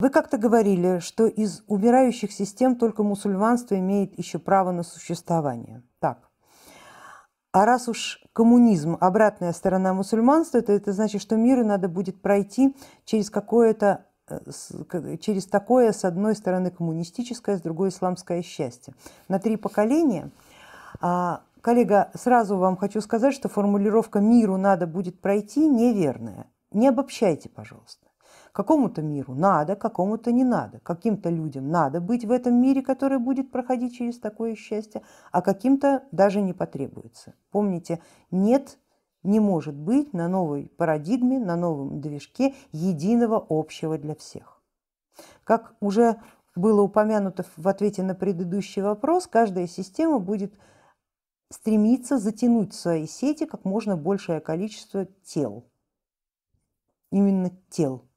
Вы 0.00 0.08
как-то 0.08 0.38
говорили, 0.38 0.98
что 1.00 1.26
из 1.26 1.62
умирающих 1.66 2.32
систем 2.32 2.76
только 2.76 3.02
мусульманство 3.02 3.78
имеет 3.78 4.16
еще 4.18 4.38
право 4.38 4.70
на 4.70 4.82
существование. 4.82 5.82
Так. 5.98 6.30
А 7.52 7.66
раз 7.66 7.86
уж 7.86 8.24
коммунизм– 8.32 8.96
обратная 9.00 9.52
сторона 9.52 9.92
мусульманства, 9.92 10.62
то 10.62 10.72
это 10.72 10.94
значит, 10.94 11.20
что 11.20 11.36
миру 11.36 11.66
надо 11.66 11.90
будет 11.90 12.22
пройти 12.22 12.74
через 13.04 13.28
какое-то 13.28 14.06
э, 14.26 15.18
через 15.18 15.44
такое, 15.44 15.92
с 15.92 16.06
одной 16.06 16.34
стороны, 16.34 16.70
коммунистическое, 16.70 17.58
с 17.58 17.60
другой 17.60 17.90
исламское 17.90 18.40
счастье. 18.40 18.94
На 19.28 19.38
три 19.38 19.56
поколения. 19.56 20.30
А, 21.02 21.42
коллега, 21.60 22.10
сразу 22.14 22.56
вам 22.56 22.78
хочу 22.78 23.02
сказать, 23.02 23.34
что 23.34 23.50
формулировка 23.50 24.20
«миру 24.20 24.56
надо 24.56 24.86
будет 24.86 25.20
пройти» 25.20 25.68
неверная. 25.68 26.46
Не 26.72 26.88
обобщайте, 26.88 27.50
пожалуйста. 27.50 28.09
Какому-то 28.52 29.00
миру 29.00 29.34
надо, 29.34 29.76
какому-то 29.76 30.32
не 30.32 30.44
надо. 30.44 30.80
Каким-то 30.80 31.28
людям 31.30 31.70
надо 31.70 32.00
быть 32.00 32.24
в 32.24 32.32
этом 32.32 32.60
мире, 32.60 32.82
который 32.82 33.18
будет 33.18 33.52
проходить 33.52 33.94
через 33.96 34.18
такое 34.18 34.56
счастье, 34.56 35.02
а 35.30 35.40
каким-то 35.40 36.04
даже 36.10 36.40
не 36.40 36.52
потребуется. 36.52 37.34
Помните, 37.52 38.00
нет, 38.30 38.78
не 39.22 39.38
может 39.38 39.76
быть 39.76 40.12
на 40.12 40.28
новой 40.28 40.72
парадигме, 40.76 41.38
на 41.38 41.56
новом 41.56 42.00
движке 42.00 42.54
единого 42.72 43.44
общего 43.48 43.98
для 43.98 44.16
всех. 44.16 44.60
Как 45.44 45.74
уже 45.80 46.16
было 46.56 46.82
упомянуто 46.82 47.44
в 47.56 47.68
ответе 47.68 48.02
на 48.02 48.14
предыдущий 48.14 48.82
вопрос, 48.82 49.28
каждая 49.28 49.68
система 49.68 50.18
будет 50.18 50.52
стремиться 51.52 52.18
затянуть 52.18 52.72
в 52.72 52.76
свои 52.76 53.06
сети 53.06 53.46
как 53.46 53.64
можно 53.64 53.96
большее 53.96 54.40
количество 54.40 55.06
тел. 55.24 55.70
Именно 57.12 57.50
тел 57.68 58.09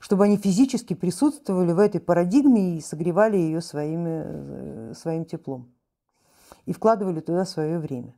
чтобы 0.00 0.24
они 0.24 0.36
физически 0.36 0.94
присутствовали 0.94 1.72
в 1.72 1.78
этой 1.78 2.00
парадигме 2.00 2.76
и 2.76 2.80
согревали 2.80 3.36
ее 3.36 3.60
своими, 3.60 4.22
э, 4.24 4.94
своим 4.94 5.24
теплом 5.24 5.72
и 6.64 6.72
вкладывали 6.72 7.20
туда 7.20 7.44
свое 7.44 7.78
время. 7.78 8.14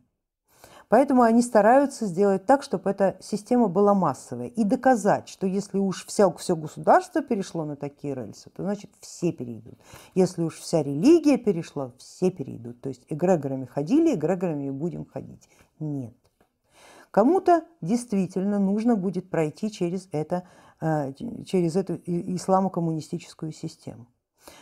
Поэтому 0.89 1.21
они 1.23 1.43
стараются 1.43 2.07
сделать 2.07 2.47
так, 2.47 2.63
чтобы 2.63 2.91
эта 2.91 3.19
система 3.21 3.69
была 3.69 3.93
массовая 3.93 4.47
и 4.47 4.65
доказать, 4.65 5.29
что 5.29 5.47
если 5.47 5.77
уж 5.77 6.07
вся, 6.07 6.31
все 6.33 6.57
государство 6.57 7.23
перешло 7.23 7.67
на 7.67 7.77
такие 7.77 8.15
рельсы, 8.15 8.49
то 8.49 8.63
значит 8.63 8.91
все 9.01 9.31
перейдут. 9.31 9.79
Если 10.15 10.43
уж 10.43 10.57
вся 10.57 10.83
религия 10.83 11.37
перешла, 11.37 11.93
все 11.99 12.31
перейдут. 12.31 12.81
То 12.81 12.89
есть 12.89 13.05
эгрегорами 13.09 13.67
ходили, 13.67 14.15
эгрегорами 14.15 14.71
будем 14.71 15.05
ходить. 15.05 15.47
Нет. 15.79 16.17
Кому-то 17.19 17.65
действительно 17.81 18.59
нужно 18.59 18.95
будет 18.95 19.29
пройти 19.29 19.73
через 19.73 20.09
это 20.13 20.45
Э, 20.81 21.13
через 21.45 21.75
эту 21.75 22.01
исламо-коммунистическую 22.07 23.51
систему. 23.51 24.07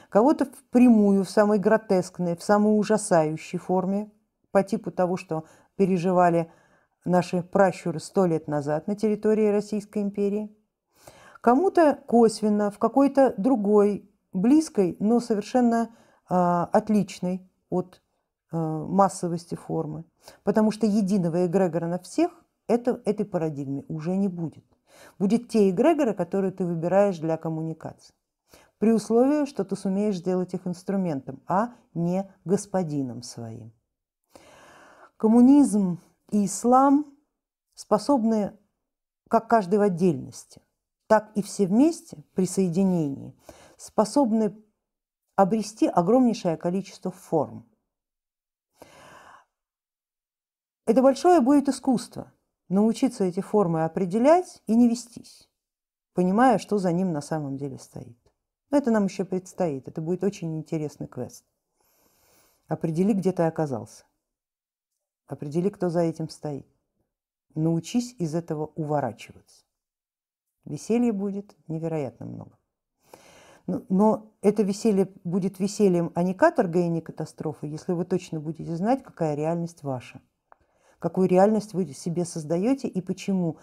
Кого-то 0.09 0.47
впрямую, 0.47 1.25
в 1.25 1.31
самой 1.31 1.59
гротескной, 1.59 2.37
в 2.37 2.43
самой 2.43 2.79
ужасающей 2.79 3.59
форме, 3.59 4.11
по 4.51 4.63
типу 4.63 4.91
того, 4.91 5.19
что 5.19 5.45
переживали 5.77 6.51
наши 7.05 7.43
пращуры 7.43 8.01
сто 8.01 8.25
лет 8.25 8.49
назад 8.49 8.87
на 8.87 8.97
территории 8.97 9.49
Российской 9.49 10.03
империи. 10.03 10.57
Кому-то 11.43 11.99
косвенно, 12.07 12.71
в 12.71 12.79
какой-то 12.79 13.35
другой, 13.37 14.11
близкой, 14.33 14.97
но 14.99 15.21
совершенно 15.21 15.91
э, 16.31 16.35
отличной 16.35 17.47
от 17.69 18.01
э, 18.53 18.57
массовости 18.57 19.55
формы. 19.55 20.07
Потому 20.45 20.71
что 20.71 20.87
единого 20.87 21.45
эгрегора 21.45 21.89
на 21.89 21.99
всех 21.99 22.31
это, 22.69 23.01
этой 23.05 23.27
парадигме 23.27 23.85
уже 23.89 24.17
не 24.17 24.29
будет 24.29 24.65
будет 25.19 25.49
те 25.49 25.71
эгрегоры, 25.71 26.15
которые 26.15 26.53
ты 26.53 26.65
выбираешь 26.65 27.19
для 27.19 27.37
коммуникации. 27.37 28.15
При 28.79 28.93
условии, 28.93 29.47
что 29.47 29.65
ты 29.65 29.75
сумеешь 29.77 30.19
сделать 30.19 30.53
их 30.55 30.67
инструментом, 30.67 31.43
а 31.47 31.75
не 31.95 32.31
господином 32.45 33.23
своим. 33.23 33.73
Коммунизм 35.17 35.99
и 36.31 36.45
ислам 36.45 37.07
способны, 37.75 38.57
как 39.29 39.49
каждый 39.49 39.79
в 39.79 39.83
отдельности, 39.83 40.61
так 41.07 41.31
и 41.35 41.43
все 41.43 41.67
вместе 41.67 42.19
при 42.35 42.47
соединении, 42.47 43.35
способны 43.79 44.55
обрести 45.37 45.87
огромнейшее 45.87 46.57
количество 46.57 47.11
форм. 47.11 47.67
Это 50.85 51.03
большое 51.03 51.41
будет 51.41 51.69
искусство– 51.69 52.31
научиться 52.69 53.25
эти 53.25 53.41
формы 53.41 53.85
определять 53.85 54.63
и 54.67 54.75
не 54.75 54.89
вестись, 54.89 55.49
понимая, 56.15 56.59
что 56.59 56.79
за 56.79 56.93
ним 56.93 57.13
на 57.13 57.21
самом 57.21 57.57
деле 57.57 57.79
стоит. 57.79 58.19
Но 58.71 58.79
это 58.79 58.91
нам 58.91 59.05
еще 59.05 59.25
предстоит, 59.25 59.89
это 59.89 60.01
будет 60.01 60.25
очень 60.25 60.57
интересный 60.57 61.07
квест. 61.07 61.45
Определи, 62.67 63.13
где 63.13 63.33
ты 63.33 63.45
оказался. 63.45 64.05
Определи, 65.27 65.71
кто 65.71 65.89
за 65.89 66.01
этим 66.01 66.29
стоит. 66.29 66.67
Научись 67.55 68.15
из 68.19 68.35
этого 68.35 68.67
уворачиваться. 68.75 69.65
Веселья 70.65 71.13
будет 71.13 71.57
невероятно 71.69 72.27
много. 72.27 72.59
Но, 73.69 73.83
но 73.89 74.33
это 74.43 74.63
веселье 74.63 75.13
будет 75.25 75.59
весельем, 75.59 76.13
а 76.15 76.23
не 76.23 76.35
каторгой 76.35 76.87
и 76.87 76.89
не 76.89 77.01
катастрофой, 77.01 77.71
если 77.71 77.93
вы 77.93 78.05
точно 78.05 78.41
будете 78.41 78.77
знать, 78.77 79.03
какая 79.03 79.35
реальность 79.35 79.83
ваша 79.83 80.21
какую 80.99 81.29
реальность 81.29 81.75
вы 81.75 81.87
себе 81.93 82.25
создаете 82.25 82.89
и 82.89 83.01
почему 83.01 83.59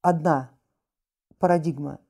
одна 0.00 0.50
парадигма 1.38 2.00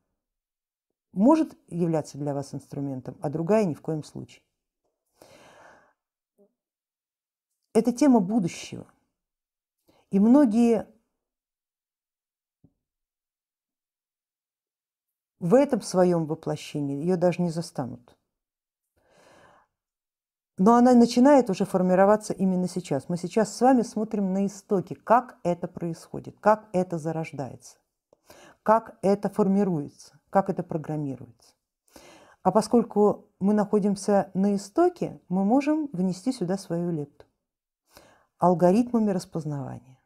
может 1.12 1.56
являться 1.68 2.18
для 2.18 2.34
вас 2.34 2.54
инструментом, 2.54 3.18
а 3.20 3.30
другая 3.30 3.64
ни 3.64 3.74
в 3.74 3.82
коем 3.82 4.02
случае. 4.02 4.42
Это 7.74 7.92
тема 7.92 8.20
будущего. 8.20 8.86
И 10.10 10.20
многие 10.20 10.86
в 15.38 15.54
этом 15.54 15.80
своем 15.80 16.26
воплощении 16.26 17.00
ее 17.00 17.16
даже 17.16 17.42
не 17.42 17.50
застанут. 17.50 18.16
Но 20.58 20.74
она 20.74 20.92
начинает 20.94 21.48
уже 21.48 21.64
формироваться 21.64 22.34
именно 22.34 22.68
сейчас. 22.68 23.08
Мы 23.08 23.16
сейчас 23.16 23.56
с 23.56 23.60
вами 23.60 23.82
смотрим 23.82 24.34
на 24.34 24.46
истоки, 24.46 24.94
как 24.94 25.38
это 25.44 25.66
происходит, 25.66 26.36
как 26.40 26.68
это 26.74 26.98
зарождается, 26.98 27.78
как 28.62 28.98
это 29.00 29.30
формируется, 29.30 30.20
как 30.28 30.50
это 30.50 30.62
программируется. 30.62 31.54
А 32.42 32.50
поскольку 32.50 33.28
мы 33.40 33.54
находимся 33.54 34.30
на 34.34 34.54
истоке, 34.54 35.20
мы 35.28 35.44
можем 35.44 35.88
внести 35.92 36.32
сюда 36.32 36.58
свою 36.58 36.90
лепту. 36.90 37.24
Алгоритмами 38.38 39.10
распознавания, 39.10 40.02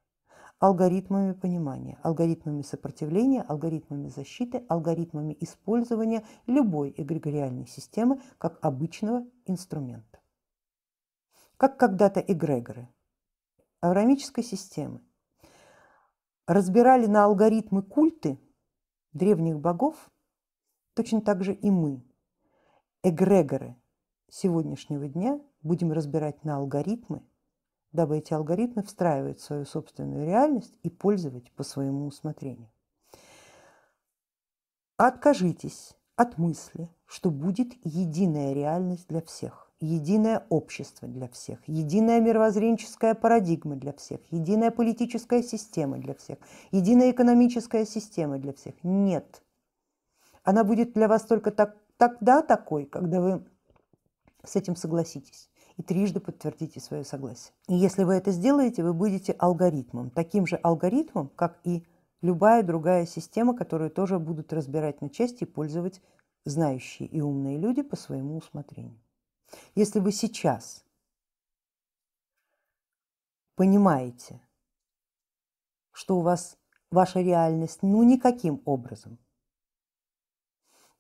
алгоритмами 0.61 1.33
понимания, 1.33 1.99
алгоритмами 2.03 2.63
сопротивления, 2.63 3.43
алгоритмами 3.43 4.09
защиты, 4.09 4.65
алгоритмами 4.69 5.37
использования 5.41 6.25
любой 6.47 6.95
эгрегориальной 6.97 7.67
системы 7.67 8.21
как 8.39 8.59
обычного 8.61 9.25
инструмента 9.47 10.16
как 11.57 11.79
когда-то 11.79 12.21
эгрегоры 12.21 12.89
аврамической 13.81 14.45
системы, 14.45 15.01
разбирали 16.47 17.07
на 17.07 17.25
алгоритмы 17.25 17.83
культы 17.83 18.41
древних 19.13 19.59
богов, 19.59 20.11
точно 20.95 21.21
так 21.21 21.43
же 21.45 21.55
и 21.55 21.71
мы, 21.71 22.05
эгрегоры 23.03 23.77
сегодняшнего 24.29 25.09
дня, 25.09 25.41
будем 25.63 25.93
разбирать 25.93 26.45
на 26.45 26.57
алгоритмы, 26.57 27.23
дабы 27.93 28.19
эти 28.19 28.35
алгоритмы 28.35 28.83
встраивать 28.83 29.41
в 29.41 29.45
свою 29.45 29.65
собственную 29.65 30.27
реальность 30.27 30.77
и 30.83 30.91
пользовать 30.91 31.51
по 31.53 31.63
своему 31.63 32.07
усмотрению. 32.07 32.71
Откажитесь 34.97 35.97
от 36.17 36.39
мысли, 36.39 36.89
что 37.07 37.31
будет 37.31 37.75
единая 37.85 38.53
реальность 38.55 39.09
для 39.09 39.21
всех 39.23 39.66
единое 39.81 40.47
общество 40.49 41.07
для 41.07 41.29
всех, 41.29 41.59
единая 41.67 42.21
мировоззренческая 42.21 43.15
парадигма 43.15 43.77
для 43.77 43.93
всех, 43.93 44.21
единая 44.31 44.71
политическая 44.71 45.43
система 45.43 45.99
для 45.99 46.15
всех, 46.15 46.39
единая 46.71 47.11
экономическая 47.11 47.85
система 47.85 48.39
для 48.39 48.53
всех. 48.53 48.75
Нет. 48.83 49.43
Она 50.43 50.65
будет 50.65 50.95
для 50.95 51.09
вас 51.09 51.23
только 51.23 51.51
так, 51.51 51.77
тогда 51.97 52.43
такой, 52.43 52.87
когда 52.87 53.21
вы 53.21 53.45
с 54.45 54.57
этим 54.57 54.77
согласитесь 54.77 55.51
и 55.77 55.83
трижды 55.83 56.21
подтвердите 56.21 56.81
свое 56.81 57.05
согласие. 57.05 57.53
И 57.69 57.75
если 57.75 58.05
вы 58.05 58.15
это 58.15 58.31
сделаете, 58.31 58.83
вы 58.83 58.95
будете 58.95 59.33
алгоритмом, 59.33 60.11
таким 60.11 60.47
же 60.47 60.57
алгоритмом, 60.57 61.29
как 61.37 61.59
и 61.65 61.85
любая 62.23 62.63
другая 62.63 63.05
система, 63.05 63.55
которую 63.55 63.91
тоже 63.91 64.19
будут 64.19 64.53
разбирать 64.53 65.03
на 65.03 65.11
части 65.11 65.45
и 65.45 65.47
пользовать 65.47 66.01
знающие 66.45 67.09
и 67.09 67.21
умные 67.21 67.59
люди 67.59 67.83
по 67.83 67.97
своему 67.97 68.39
усмотрению. 68.39 68.99
Если 69.77 70.01
вы 70.01 70.11
сейчас 70.11 70.83
понимаете, 73.57 74.41
что 75.93 76.17
у 76.17 76.23
вас 76.23 76.57
ваша 76.91 77.21
реальность 77.21 77.83
ну 77.83 78.03
никаким 78.03 78.63
образом 78.65 79.19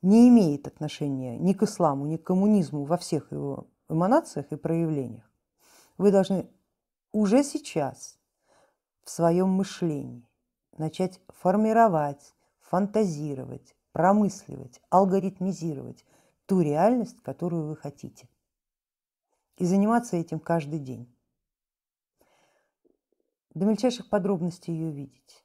не 0.02 0.28
имеет 0.28 0.66
отношения 0.66 1.38
ни 1.38 1.54
к 1.54 1.62
исламу, 1.62 2.04
ни 2.06 2.18
к 2.18 2.24
коммунизму 2.24 2.84
во 2.84 2.98
всех 2.98 3.32
его 3.32 3.66
эманациях 3.88 4.52
и 4.52 4.56
проявлениях, 4.56 5.24
вы 5.96 6.12
должны 6.12 6.46
уже 7.12 7.44
сейчас 7.44 8.18
в 9.04 9.10
своем 9.10 9.48
мышлении 9.48 10.28
начать 10.76 11.18
формировать, 11.28 12.34
фантазировать, 12.58 13.74
промысливать, 13.92 14.82
алгоритмизировать 14.90 16.04
ту 16.44 16.60
реальность, 16.60 17.22
которую 17.22 17.68
вы 17.68 17.76
хотите. 17.76 18.28
И 19.56 19.64
заниматься 19.64 20.16
этим 20.16 20.38
каждый 20.38 20.78
день. 20.78 21.12
До 23.54 23.64
мельчайших 23.64 24.10
подробностей 24.10 24.74
ее 24.74 24.90
видеть. 24.90 25.44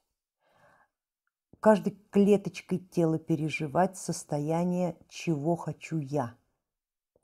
Каждой 1.60 1.92
клеточкой 2.10 2.78
тела 2.78 3.18
переживать 3.18 3.96
состояние 3.96 4.98
«чего 5.08 5.56
хочу 5.56 5.98
я». 5.98 6.36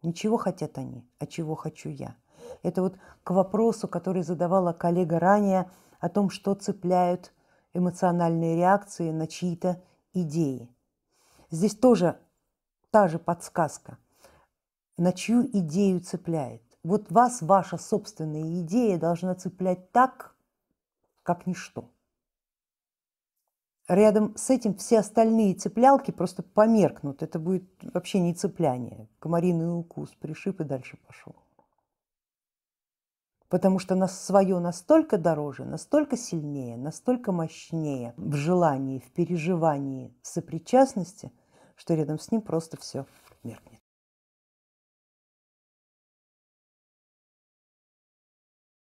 Не 0.02 0.14
чего 0.14 0.36
хотят 0.36 0.78
они, 0.78 1.06
а 1.18 1.26
чего 1.26 1.56
хочу 1.56 1.90
я. 1.90 2.16
Это 2.62 2.82
вот 2.82 2.96
к 3.24 3.32
вопросу, 3.32 3.88
который 3.88 4.22
задавала 4.22 4.72
коллега 4.72 5.18
ранее 5.18 5.70
о 5.98 6.08
том, 6.08 6.30
что 6.30 6.54
цепляют 6.54 7.34
эмоциональные 7.74 8.56
реакции 8.56 9.10
на 9.10 9.26
чьи-то 9.26 9.82
идеи. 10.14 10.74
Здесь 11.50 11.74
тоже 11.74 12.18
та 12.90 13.08
же 13.08 13.18
подсказка, 13.18 13.98
на 14.96 15.12
чью 15.12 15.44
идею 15.46 16.00
цепляет. 16.00 16.67
Вот 16.88 17.12
вас 17.12 17.42
ваша 17.42 17.76
собственная 17.76 18.62
идея 18.62 18.98
должна 18.98 19.34
цеплять 19.34 19.92
так, 19.92 20.34
как 21.22 21.46
ничто. 21.46 21.90
Рядом 23.88 24.34
с 24.38 24.48
этим 24.48 24.74
все 24.74 25.00
остальные 25.00 25.56
цеплялки 25.56 26.12
просто 26.12 26.42
померкнут. 26.42 27.22
Это 27.22 27.38
будет 27.38 27.68
вообще 27.82 28.20
не 28.20 28.32
цепляние. 28.32 29.06
Комариный 29.18 29.78
укус 29.78 30.14
пришиб 30.18 30.62
и 30.62 30.64
дальше 30.64 30.96
пошел. 31.06 31.36
Потому 33.50 33.80
что 33.80 33.94
нас 33.94 34.18
свое 34.24 34.58
настолько 34.58 35.18
дороже, 35.18 35.66
настолько 35.66 36.16
сильнее, 36.16 36.78
настолько 36.78 37.32
мощнее 37.32 38.14
в 38.16 38.32
желании, 38.32 39.00
в 39.00 39.12
переживании, 39.12 40.14
в 40.22 40.26
сопричастности, 40.26 41.32
что 41.76 41.92
рядом 41.92 42.18
с 42.18 42.30
ним 42.30 42.40
просто 42.40 42.78
все 42.78 43.04
меркнет. 43.42 43.77